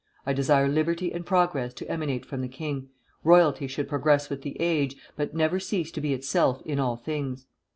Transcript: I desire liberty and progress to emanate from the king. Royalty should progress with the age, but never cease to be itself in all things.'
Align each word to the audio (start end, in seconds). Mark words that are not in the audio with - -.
I 0.25 0.33
desire 0.33 0.67
liberty 0.67 1.13
and 1.13 1.23
progress 1.23 1.75
to 1.75 1.87
emanate 1.87 2.25
from 2.25 2.41
the 2.41 2.47
king. 2.47 2.89
Royalty 3.23 3.67
should 3.67 3.87
progress 3.87 4.31
with 4.31 4.41
the 4.41 4.59
age, 4.59 4.95
but 5.15 5.35
never 5.35 5.59
cease 5.59 5.91
to 5.91 6.01
be 6.01 6.11
itself 6.11 6.59
in 6.65 6.79
all 6.79 6.97
things.' 6.97 7.45